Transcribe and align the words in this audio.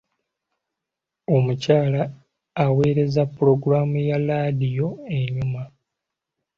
Omukyala 1.35 2.03
awerezza 2.63 3.23
pulogulamu 3.33 3.97
ya 4.09 4.17
laadiyo 4.27 4.89
enyuma. 5.17 5.61